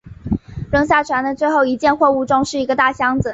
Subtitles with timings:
[0.71, 3.29] 扔下船的最后一件货物中是一个大箱子。